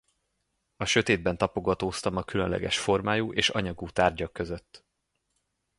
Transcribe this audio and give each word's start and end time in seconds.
A 0.75 0.85
sötétben 0.85 1.37
tapogatóztam 1.37 2.15
a 2.15 2.23
különleges 2.23 2.79
formájú 2.79 3.33
és 3.33 3.49
anyagú 3.49 3.89
tárgyak 3.89 4.33
között. 4.33 4.85